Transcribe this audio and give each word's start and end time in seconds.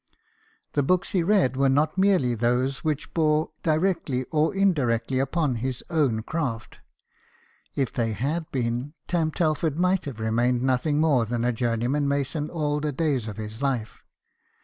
The 0.73 0.81
books 0.81 1.11
he 1.11 1.21
read 1.21 1.55
were 1.55 1.69
not 1.69 1.95
merely 1.95 2.33
those 2.33 2.83
which 2.83 3.13
bore 3.13 3.51
directly 3.61 4.23
or 4.31 4.51
indirectly 4.55 5.19
upon 5.19 5.57
his 5.57 5.83
own 5.91 6.23
craft: 6.23 6.79
if 7.75 7.93
they 7.93 8.13
had 8.13 8.49
been, 8.51 8.95
Tarn 9.07 9.29
Telford 9.29 9.77
might 9.77 10.05
have 10.05 10.19
remained 10.19 10.63
nothing 10.63 10.99
more 10.99 11.27
than 11.27 11.45
a 11.45 11.53
journeyman 11.53 12.07
mason 12.07 12.49
all 12.49 12.79
the 12.79 12.91
days 12.91 13.27
of 13.27 13.37
his 13.37 13.61
life. 13.61 14.01